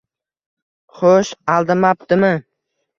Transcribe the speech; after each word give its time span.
Xo`sh, 1.03 1.31
aldamabdimi 1.59 2.37